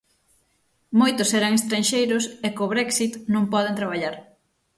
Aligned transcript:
Moitos 0.99 1.29
eran 1.39 1.53
estranxeiros 1.59 2.23
e, 2.47 2.49
co 2.55 2.71
Brexit, 2.73 3.13
non 3.33 3.49
poden 3.53 3.77
traballar. 3.79 4.15